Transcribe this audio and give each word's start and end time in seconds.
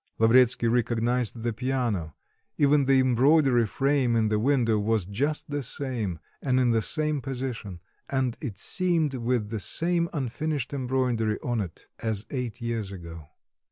Lavretsky 0.17 0.67
recognised 0.67 1.43
the 1.43 1.53
piano; 1.53 2.15
even 2.57 2.85
the 2.85 2.99
embroidery 2.99 3.67
frame 3.67 4.15
in 4.15 4.29
the 4.29 4.39
window 4.39 4.79
was 4.79 5.05
just 5.05 5.51
the 5.51 5.61
same, 5.61 6.17
and 6.41 6.59
in 6.59 6.71
the 6.71 6.81
same 6.81 7.21
position, 7.21 7.79
and 8.09 8.35
it 8.41 8.57
seemed 8.57 9.13
with 9.13 9.51
the 9.51 9.59
same 9.59 10.09
unfinished 10.11 10.73
embroidery 10.73 11.37
on 11.43 11.61
it, 11.61 11.85
as 11.99 12.25
eight 12.31 12.59
years 12.63 12.91
ago. 12.91 13.29